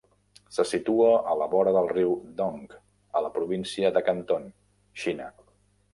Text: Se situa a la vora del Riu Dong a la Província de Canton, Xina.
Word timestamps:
Se 0.55 0.63
situa 0.69 1.09
a 1.33 1.35
la 1.41 1.47
vora 1.51 1.73
del 1.75 1.89
Riu 1.91 2.15
Dong 2.41 2.73
a 3.19 3.23
la 3.27 3.33
Província 3.39 3.95
de 3.99 4.07
Canton, 4.11 4.49
Xina. 5.03 5.29